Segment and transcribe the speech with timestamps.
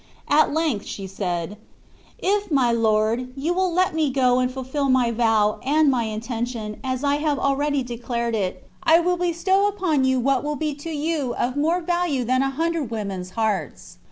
[0.29, 1.57] At length she said,
[2.17, 6.79] "If, my lord, you will let me go and fulfil my vow, and my intention,
[6.83, 10.89] as I have already declared it, I will bestow upon you what will be to
[10.89, 13.99] you of more value than a hundred women's hearts.